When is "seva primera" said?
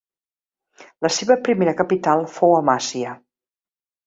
1.17-1.75